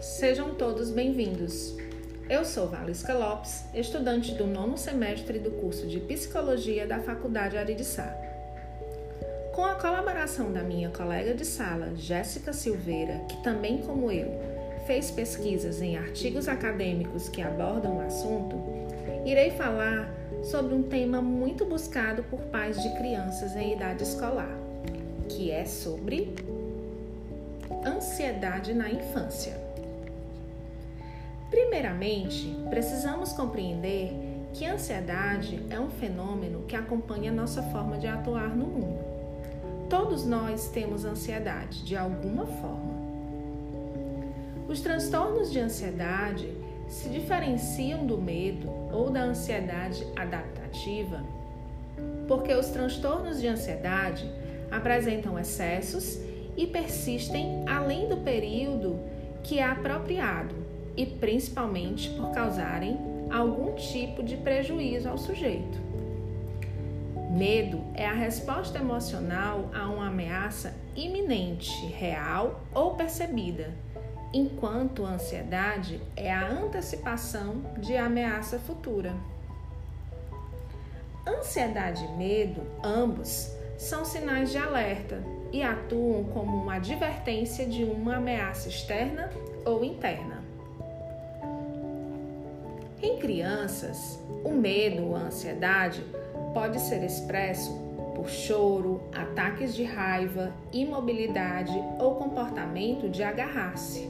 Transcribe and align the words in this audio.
Sejam 0.00 0.54
todos 0.54 0.90
bem-vindos. 0.90 1.76
Eu 2.26 2.42
sou 2.42 2.66
Valisca 2.66 3.12
Lopes, 3.12 3.66
estudante 3.74 4.32
do 4.32 4.46
nono 4.46 4.78
semestre 4.78 5.38
do 5.38 5.50
curso 5.50 5.86
de 5.86 6.00
Psicologia 6.00 6.86
da 6.86 7.00
Faculdade 7.00 7.58
Aridissá. 7.58 8.16
Com 9.54 9.62
a 9.62 9.74
colaboração 9.74 10.50
da 10.54 10.62
minha 10.62 10.88
colega 10.88 11.34
de 11.34 11.44
sala, 11.44 11.94
Jéssica 11.96 12.50
Silveira, 12.50 13.18
que 13.28 13.42
também 13.42 13.82
como 13.82 14.10
eu, 14.10 14.40
fez 14.86 15.10
pesquisas 15.10 15.82
em 15.82 15.98
artigos 15.98 16.48
acadêmicos 16.48 17.28
que 17.28 17.42
abordam 17.42 17.98
o 17.98 18.00
assunto, 18.00 18.56
irei 19.26 19.50
falar 19.50 20.10
sobre 20.42 20.74
um 20.74 20.82
tema 20.82 21.20
muito 21.20 21.66
buscado 21.66 22.22
por 22.22 22.40
pais 22.44 22.82
de 22.82 22.88
crianças 22.96 23.54
em 23.54 23.74
idade 23.74 24.02
escolar, 24.02 24.56
que 25.28 25.50
é 25.50 25.66
sobre 25.66 26.34
ansiedade 27.84 28.72
na 28.72 28.90
infância. 28.90 29.69
Primeiramente, 31.50 32.56
precisamos 32.68 33.32
compreender 33.32 34.12
que 34.52 34.64
a 34.64 34.74
ansiedade 34.74 35.64
é 35.68 35.78
um 35.78 35.90
fenômeno 35.90 36.62
que 36.62 36.76
acompanha 36.76 37.32
nossa 37.32 37.62
forma 37.64 37.98
de 37.98 38.06
atuar 38.06 38.48
no 38.56 38.66
mundo. 38.66 39.04
Todos 39.88 40.24
nós 40.24 40.68
temos 40.68 41.04
ansiedade 41.04 41.84
de 41.84 41.96
alguma 41.96 42.46
forma. 42.46 43.00
Os 44.68 44.80
transtornos 44.80 45.50
de 45.50 45.58
ansiedade 45.58 46.48
se 46.88 47.08
diferenciam 47.08 48.06
do 48.06 48.16
medo 48.16 48.70
ou 48.92 49.10
da 49.10 49.22
ansiedade 49.22 50.06
adaptativa 50.16 51.24
porque 52.30 52.54
os 52.54 52.68
transtornos 52.68 53.40
de 53.40 53.48
ansiedade 53.48 54.30
apresentam 54.70 55.36
excessos 55.36 56.16
e 56.56 56.64
persistem 56.64 57.64
além 57.66 58.08
do 58.08 58.18
período 58.18 59.00
que 59.42 59.58
é 59.58 59.64
apropriado 59.64 60.54
e 61.00 61.06
principalmente 61.06 62.10
por 62.10 62.30
causarem 62.30 62.98
algum 63.30 63.74
tipo 63.74 64.22
de 64.22 64.36
prejuízo 64.36 65.08
ao 65.08 65.16
sujeito. 65.16 65.80
Medo 67.30 67.80
é 67.94 68.06
a 68.06 68.12
resposta 68.12 68.78
emocional 68.78 69.70
a 69.72 69.88
uma 69.88 70.08
ameaça 70.08 70.74
iminente, 70.94 71.86
real 71.86 72.60
ou 72.74 72.96
percebida, 72.96 73.72
enquanto 74.30 75.06
ansiedade 75.06 75.98
é 76.14 76.30
a 76.30 76.46
antecipação 76.50 77.62
de 77.78 77.96
ameaça 77.96 78.58
futura. 78.58 79.14
Ansiedade 81.26 82.04
e 82.04 82.08
medo, 82.08 82.60
ambos, 82.84 83.50
são 83.78 84.04
sinais 84.04 84.50
de 84.50 84.58
alerta 84.58 85.22
e 85.50 85.62
atuam 85.62 86.24
como 86.24 86.58
uma 86.58 86.74
advertência 86.74 87.64
de 87.64 87.84
uma 87.84 88.16
ameaça 88.16 88.68
externa 88.68 89.30
ou 89.64 89.82
interna. 89.82 90.39
Em 93.02 93.18
crianças, 93.18 94.22
o 94.44 94.50
medo 94.50 95.06
ou 95.06 95.16
a 95.16 95.20
ansiedade 95.20 96.04
pode 96.52 96.78
ser 96.80 97.02
expresso 97.02 97.72
por 98.14 98.28
choro, 98.28 99.00
ataques 99.14 99.74
de 99.74 99.84
raiva, 99.84 100.52
imobilidade 100.70 101.72
ou 101.98 102.16
comportamento 102.16 103.08
de 103.08 103.22
agarrar-se. 103.22 104.06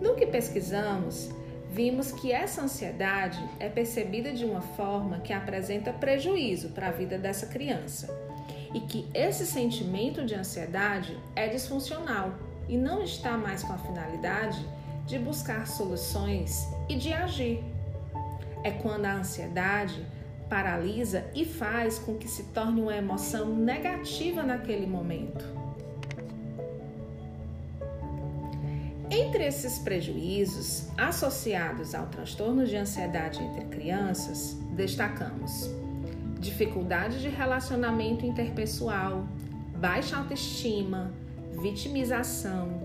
No 0.00 0.16
que 0.16 0.26
pesquisamos, 0.26 1.30
vimos 1.70 2.10
que 2.10 2.32
essa 2.32 2.62
ansiedade 2.62 3.40
é 3.60 3.68
percebida 3.68 4.32
de 4.32 4.44
uma 4.44 4.60
forma 4.60 5.20
que 5.20 5.32
apresenta 5.32 5.92
prejuízo 5.92 6.70
para 6.70 6.88
a 6.88 6.92
vida 6.92 7.16
dessa 7.16 7.46
criança 7.46 8.12
e 8.74 8.80
que 8.80 9.06
esse 9.14 9.46
sentimento 9.46 10.24
de 10.24 10.34
ansiedade 10.34 11.16
é 11.36 11.46
disfuncional 11.46 12.34
e 12.68 12.76
não 12.76 13.04
está 13.04 13.38
mais 13.38 13.62
com 13.62 13.72
a 13.72 13.78
finalidade 13.78 14.66
de 15.06 15.18
buscar 15.18 15.66
soluções 15.66 16.66
e 16.88 16.96
de 16.96 17.12
agir. 17.12 17.62
É 18.64 18.70
quando 18.70 19.06
a 19.06 19.14
ansiedade 19.14 20.06
paralisa 20.48 21.24
e 21.34 21.44
faz 21.44 21.98
com 21.98 22.16
que 22.16 22.28
se 22.28 22.44
torne 22.44 22.80
uma 22.80 22.94
emoção 22.94 23.54
negativa 23.54 24.42
naquele 24.42 24.86
momento. 24.86 25.44
Entre 29.10 29.44
esses 29.44 29.78
prejuízos 29.78 30.88
associados 30.96 31.94
ao 31.94 32.06
transtorno 32.06 32.66
de 32.66 32.76
ansiedade 32.76 33.42
entre 33.42 33.64
crianças, 33.66 34.56
destacamos 34.74 35.70
dificuldade 36.42 37.20
de 37.20 37.28
relacionamento 37.28 38.26
interpessoal, 38.26 39.24
baixa 39.76 40.16
autoestima, 40.16 41.12
vitimização, 41.62 42.81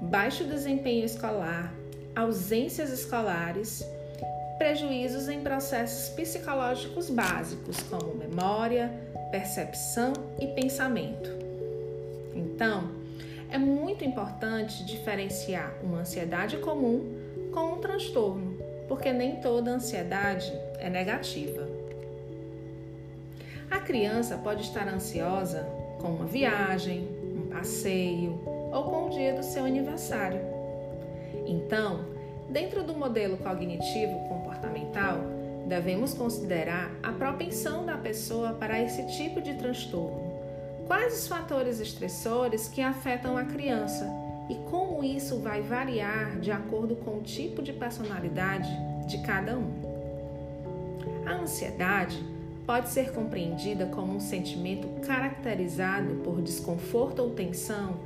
baixo 0.00 0.44
desempenho 0.44 1.04
escolar, 1.04 1.72
ausências 2.14 2.90
escolares, 2.90 3.84
prejuízos 4.58 5.28
em 5.28 5.40
processos 5.40 6.08
psicológicos 6.10 7.10
básicos 7.10 7.80
como 7.82 8.14
memória, 8.14 8.92
percepção 9.30 10.12
e 10.40 10.46
pensamento. 10.48 11.30
Então, 12.34 12.90
é 13.50 13.58
muito 13.58 14.04
importante 14.04 14.84
diferenciar 14.84 15.74
uma 15.82 16.00
ansiedade 16.00 16.58
comum 16.58 17.16
com 17.52 17.74
um 17.74 17.78
transtorno, 17.78 18.58
porque 18.88 19.12
nem 19.12 19.36
toda 19.36 19.70
ansiedade 19.70 20.52
é 20.78 20.90
negativa. 20.90 21.68
A 23.70 23.78
criança 23.80 24.36
pode 24.38 24.62
estar 24.62 24.88
ansiosa 24.88 25.66
com 26.00 26.08
uma 26.08 26.26
viagem, 26.26 27.08
um 27.22 27.48
passeio 27.48 28.57
ou 28.72 28.84
com 28.84 29.06
o 29.06 29.10
dia 29.10 29.34
do 29.34 29.42
seu 29.42 29.64
aniversário. 29.64 30.40
Então, 31.46 32.04
dentro 32.48 32.82
do 32.82 32.94
modelo 32.94 33.36
cognitivo 33.38 34.28
comportamental, 34.28 35.18
devemos 35.66 36.14
considerar 36.14 36.90
a 37.02 37.12
propensão 37.12 37.84
da 37.84 37.96
pessoa 37.96 38.52
para 38.52 38.80
esse 38.80 39.06
tipo 39.16 39.40
de 39.40 39.54
transtorno 39.54 40.28
Quais 40.88 41.18
os 41.18 41.28
fatores 41.28 41.80
estressores 41.80 42.66
que 42.66 42.80
afetam 42.80 43.36
a 43.36 43.44
criança 43.44 44.10
e 44.48 44.54
como 44.70 45.04
isso 45.04 45.38
vai 45.38 45.60
variar 45.60 46.40
de 46.40 46.50
acordo 46.50 46.96
com 46.96 47.18
o 47.18 47.20
tipo 47.20 47.60
de 47.60 47.74
personalidade 47.74 48.70
de 49.06 49.18
cada 49.18 49.58
um? 49.58 49.70
A 51.26 51.34
ansiedade 51.34 52.24
pode 52.66 52.88
ser 52.88 53.12
compreendida 53.12 53.84
como 53.84 54.16
um 54.16 54.20
sentimento 54.20 54.88
caracterizado 55.06 56.22
por 56.24 56.40
desconforto 56.40 57.18
ou 57.18 57.34
tensão 57.34 57.96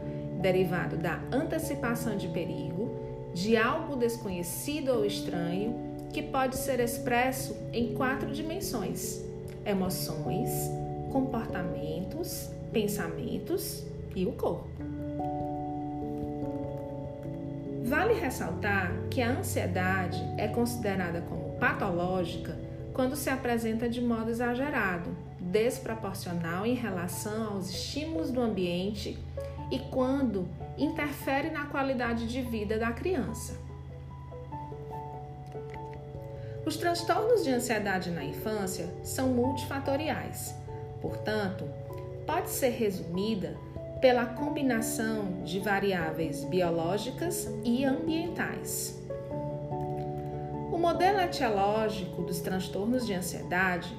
derivado 0.42 0.96
da 0.96 1.20
antecipação 1.32 2.16
de 2.16 2.28
perigo, 2.28 3.00
de 3.32 3.56
algo 3.56 3.96
desconhecido 3.96 4.90
ou 4.90 5.06
estranho, 5.06 5.92
que 6.12 6.20
pode 6.20 6.56
ser 6.56 6.80
expresso 6.80 7.56
em 7.72 7.94
quatro 7.94 8.30
dimensões: 8.30 9.22
emoções, 9.64 10.50
comportamentos, 11.10 12.50
pensamentos 12.72 13.84
e 14.14 14.26
o 14.26 14.32
corpo. 14.32 14.68
Vale 17.84 18.14
ressaltar 18.14 18.92
que 19.10 19.20
a 19.20 19.30
ansiedade 19.30 20.22
é 20.38 20.48
considerada 20.48 21.20
como 21.22 21.52
patológica 21.58 22.56
quando 22.92 23.16
se 23.16 23.30
apresenta 23.30 23.88
de 23.88 24.00
modo 24.00 24.30
exagerado, 24.30 25.10
desproporcional 25.38 26.64
em 26.64 26.74
relação 26.74 27.54
aos 27.54 27.70
estímulos 27.70 28.30
do 28.30 28.40
ambiente 28.40 29.18
e 29.72 29.78
quando 29.78 30.46
interfere 30.76 31.50
na 31.50 31.64
qualidade 31.64 32.28
de 32.28 32.42
vida 32.42 32.78
da 32.78 32.92
criança. 32.92 33.58
Os 36.66 36.76
transtornos 36.76 37.42
de 37.42 37.50
ansiedade 37.50 38.10
na 38.10 38.22
infância 38.22 38.86
são 39.02 39.28
multifatoriais, 39.28 40.54
portanto, 41.00 41.64
pode 42.26 42.50
ser 42.50 42.68
resumida 42.68 43.56
pela 44.00 44.26
combinação 44.26 45.42
de 45.42 45.58
variáveis 45.58 46.44
biológicas 46.44 47.48
e 47.64 47.82
ambientais. 47.84 49.00
O 50.70 50.76
modelo 50.76 51.18
etiológico 51.18 52.22
dos 52.22 52.40
transtornos 52.40 53.06
de 53.06 53.14
ansiedade 53.14 53.96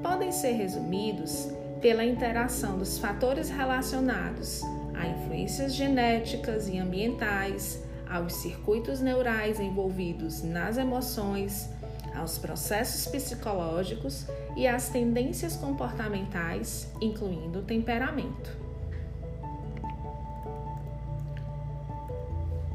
podem 0.00 0.30
ser 0.30 0.52
resumidos 0.52 1.48
pela 1.80 2.04
interação 2.04 2.78
dos 2.78 2.98
fatores 2.98 3.50
relacionados 3.50 4.62
a 4.98 5.06
influências 5.06 5.74
genéticas 5.74 6.68
e 6.68 6.76
ambientais, 6.76 7.84
aos 8.08 8.32
circuitos 8.34 9.00
neurais 9.00 9.60
envolvidos 9.60 10.42
nas 10.42 10.76
emoções, 10.76 11.68
aos 12.14 12.36
processos 12.38 13.06
psicológicos 13.06 14.26
e 14.56 14.66
às 14.66 14.88
tendências 14.88 15.56
comportamentais, 15.56 16.90
incluindo 17.00 17.60
o 17.60 17.62
temperamento. 17.62 18.56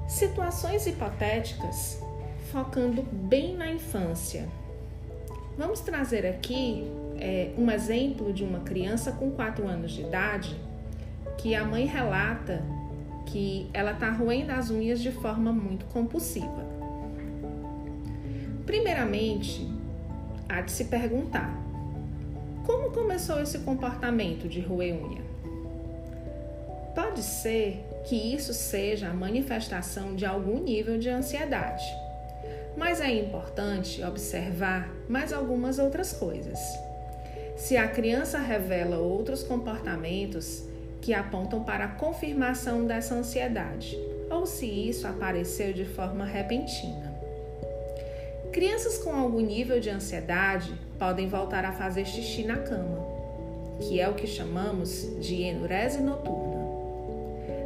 Situações 0.08 0.86
hipotéticas 0.88 2.02
focando 2.52 3.02
bem 3.02 3.56
na 3.56 3.72
infância. 3.72 4.48
Vamos 5.58 5.81
trazer 5.81 6.25
aqui 6.25 6.86
é, 7.20 7.52
um 7.58 7.70
exemplo 7.70 8.31
de 8.31 8.44
uma 8.44 8.60
criança 8.60 9.12
com 9.12 9.31
4 9.31 9.68
anos 9.68 9.92
de 9.92 10.02
idade 10.02 10.56
que 11.38 11.56
a 11.56 11.64
mãe 11.64 11.86
relata 11.86 12.64
que 13.26 13.70
ela 13.74 13.92
está 13.92 14.12
roendo 14.12 14.52
as 14.52 14.70
unhas 14.70 15.02
de 15.02 15.12
forma 15.12 15.52
muito 15.52 15.86
compulsiva. 15.86 16.66
Primeiramente, 18.66 19.68
há 20.48 20.62
de 20.62 20.72
se 20.72 20.86
perguntar: 20.86 21.52
como 22.66 22.92
começou 22.92 23.42
esse 23.42 23.60
comportamento 23.60 24.48
de 24.48 24.62
roer 24.62 24.94
unha? 24.94 25.22
Pode 26.96 27.24
ser 27.24 27.84
que 28.06 28.16
isso 28.16 28.54
seja 28.54 29.10
a 29.10 29.14
manifestação 29.14 30.16
de 30.16 30.26
algum 30.26 30.60
nível 30.60 31.00
de 31.00 31.10
ansiedade, 31.10 31.84
mas 32.78 33.02
é 33.02 33.12
importante 33.12 34.04
observar 34.04 34.90
mais 35.10 35.34
algumas 35.34 35.80
outras 35.80 36.14
coisas. 36.14 36.60
Se 37.56 37.78
a 37.78 37.88
criança 37.88 38.40
revela 38.40 38.98
outros 38.98 39.44
comportamentos 39.44 40.64
que 41.04 41.14
apontam 41.14 41.62
para 41.62 41.84
a 41.84 41.90
confirmação 41.90 42.88
dessa 42.88 43.14
ansiedade, 43.14 44.00
ou 44.32 44.46
se 44.46 44.66
isso 44.66 45.06
apareceu 45.06 45.74
de 45.74 45.84
forma 45.84 46.24
repentina. 46.24 47.14
Crianças 48.54 48.98
com 49.00 49.14
algum 49.14 49.42
nível 49.42 49.82
de 49.82 49.90
ansiedade 49.90 50.74
podem 50.98 51.28
voltar 51.28 51.66
a 51.66 51.74
fazer 51.74 52.06
xixi 52.06 52.46
na 52.46 52.56
cama, 52.56 53.06
que 53.82 54.00
é 54.00 54.08
o 54.08 54.14
que 54.14 54.26
chamamos 54.26 55.20
de 55.20 55.42
enurese 55.42 56.02
noturna. 56.02 56.64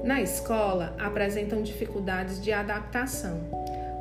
Na 0.03 0.19
escola, 0.19 0.95
apresentam 0.97 1.61
dificuldades 1.61 2.41
de 2.41 2.51
adaptação, 2.51 3.39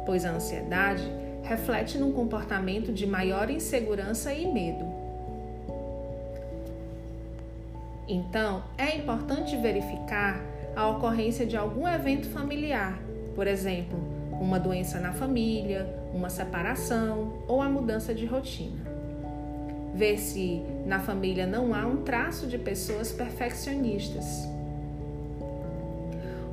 pois 0.06 0.24
a 0.24 0.30
ansiedade 0.30 1.04
reflete 1.42 1.98
num 1.98 2.10
comportamento 2.10 2.90
de 2.90 3.06
maior 3.06 3.50
insegurança 3.50 4.32
e 4.32 4.50
medo. 4.50 5.05
Então, 8.08 8.62
é 8.78 8.96
importante 8.96 9.56
verificar 9.56 10.40
a 10.76 10.88
ocorrência 10.88 11.44
de 11.44 11.56
algum 11.56 11.88
evento 11.88 12.28
familiar, 12.28 12.98
por 13.34 13.46
exemplo, 13.46 13.98
uma 14.40 14.60
doença 14.60 15.00
na 15.00 15.12
família, 15.12 15.88
uma 16.14 16.30
separação 16.30 17.42
ou 17.48 17.60
a 17.60 17.68
mudança 17.68 18.14
de 18.14 18.26
rotina. 18.26 18.84
Ver 19.94 20.18
se 20.18 20.62
na 20.84 21.00
família 21.00 21.46
não 21.46 21.74
há 21.74 21.86
um 21.86 22.02
traço 22.02 22.46
de 22.46 22.58
pessoas 22.58 23.10
perfeccionistas. 23.10 24.46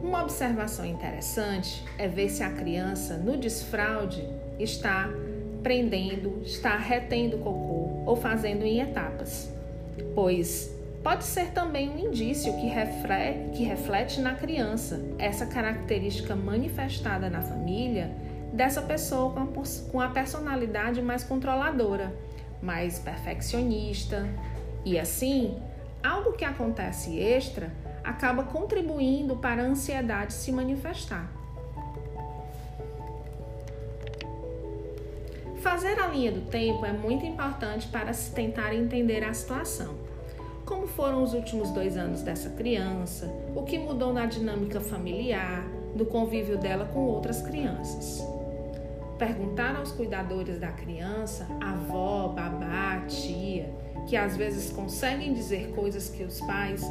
Uma 0.01 0.23
observação 0.23 0.85
interessante 0.85 1.83
é 1.97 2.07
ver 2.07 2.29
se 2.29 2.41
a 2.41 2.49
criança, 2.49 3.17
no 3.17 3.37
desfraude, 3.37 4.27
está 4.57 5.09
prendendo, 5.61 6.41
está 6.43 6.77
retendo 6.77 7.37
cocô 7.37 8.03
ou 8.05 8.15
fazendo 8.15 8.63
em 8.63 8.81
etapas, 8.81 9.49
pois 10.13 10.72
pode 11.03 11.25
ser 11.25 11.51
também 11.51 11.89
um 11.89 11.99
indício 11.99 12.53
que 12.53 12.67
reflete, 12.67 13.49
que 13.57 13.63
reflete 13.63 14.21
na 14.21 14.35
criança 14.35 15.03
essa 15.19 15.45
característica 15.45 16.35
manifestada 16.35 17.29
na 17.29 17.41
família 17.41 18.15
dessa 18.53 18.81
pessoa 18.81 19.33
com 19.91 19.99
a 19.99 20.07
personalidade 20.07 21.01
mais 21.01 21.23
controladora, 21.23 22.15
mais 22.61 22.99
perfeccionista. 22.99 24.27
E 24.85 24.97
assim, 24.97 25.61
algo 26.01 26.33
que 26.33 26.45
acontece 26.45 27.19
extra 27.19 27.71
acaba 28.03 28.43
contribuindo 28.43 29.35
para 29.35 29.63
a 29.63 29.65
ansiedade 29.65 30.33
se 30.33 30.51
manifestar. 30.51 31.29
Fazer 35.61 35.99
a 35.99 36.07
linha 36.07 36.31
do 36.31 36.41
tempo 36.41 36.85
é 36.85 36.91
muito 36.91 37.25
importante 37.25 37.87
para 37.87 38.13
se 38.13 38.33
tentar 38.33 38.73
entender 38.73 39.23
a 39.23 39.33
situação. 39.33 40.12
Como 40.65 40.87
foram 40.87 41.21
os 41.23 41.33
últimos 41.33 41.71
dois 41.71 41.97
anos 41.97 42.21
dessa 42.21 42.49
criança, 42.51 43.29
o 43.55 43.63
que 43.63 43.77
mudou 43.77 44.13
na 44.13 44.25
dinâmica 44.25 44.79
familiar, 44.79 45.65
do 45.93 46.05
convívio 46.05 46.57
dela 46.57 46.85
com 46.85 47.01
outras 47.01 47.41
crianças. 47.41 48.25
Perguntar 49.17 49.75
aos 49.75 49.91
cuidadores 49.91 50.59
da 50.59 50.71
criança, 50.71 51.47
avó, 51.61 52.29
babá, 52.29 53.03
tia, 53.07 53.69
que 54.07 54.17
às 54.17 54.35
vezes 54.35 54.71
conseguem 54.71 55.33
dizer 55.33 55.71
coisas 55.75 56.09
que 56.09 56.23
os 56.23 56.41
pais 56.41 56.81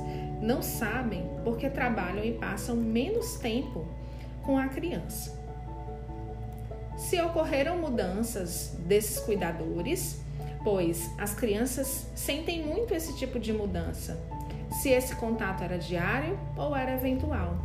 não 0.41 0.63
sabem 0.63 1.29
porque 1.45 1.69
trabalham 1.69 2.25
e 2.25 2.33
passam 2.33 2.77
menos 2.77 3.35
tempo 3.37 3.87
com 4.43 4.57
a 4.59 4.69
criança. 4.69 5.41
Se 6.97 7.21
ocorreram 7.21 7.79
mudanças 7.79 8.77
desses 8.87 9.19
cuidadores, 9.21 10.21
pois 10.65 11.11
as 11.19 11.35
crianças 11.35 12.07
sentem 12.15 12.65
muito 12.65 12.95
esse 12.95 13.17
tipo 13.17 13.39
de 13.39 13.53
mudança, 13.53 14.19
se 14.81 14.91
esse 14.91 15.15
contato 15.17 15.63
era 15.63 15.79
diário 15.79 16.39
ou 16.57 16.75
era 16.75 16.95
eventual. 16.95 17.57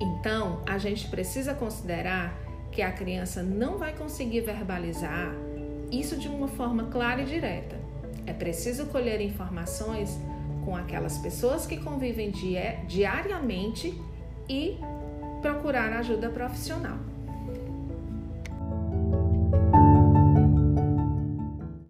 Então, 0.00 0.62
a 0.66 0.78
gente 0.78 1.08
precisa 1.08 1.54
considerar 1.54 2.34
que 2.72 2.82
a 2.82 2.92
criança 2.92 3.42
não 3.42 3.76
vai 3.76 3.92
conseguir 3.92 4.40
verbalizar 4.40 5.34
isso 5.90 6.16
de 6.16 6.28
uma 6.28 6.48
forma 6.48 6.84
clara 6.84 7.22
e 7.22 7.26
direta. 7.26 7.76
É 8.26 8.32
preciso 8.32 8.86
colher 8.86 9.20
informações 9.20 10.18
com 10.64 10.76
aquelas 10.76 11.18
pessoas 11.18 11.66
que 11.66 11.78
convivem 11.78 12.32
diariamente 12.86 14.00
e 14.48 14.78
procurar 15.42 15.92
ajuda 15.94 16.28
profissional. 16.28 17.09